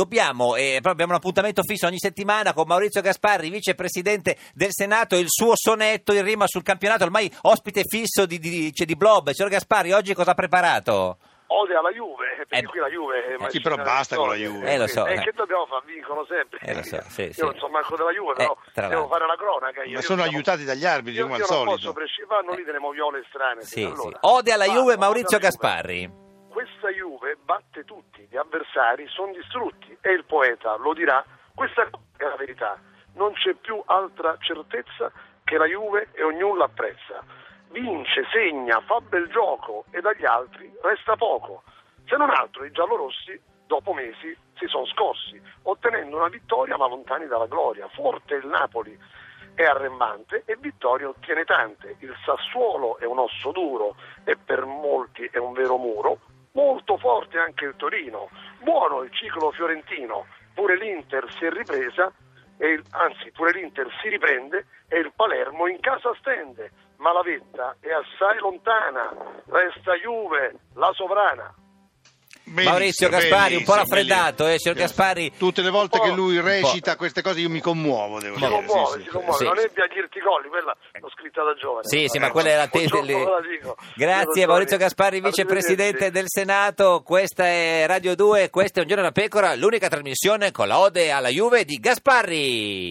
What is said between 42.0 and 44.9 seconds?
Se non altro i giallorossi, dopo mesi, si sono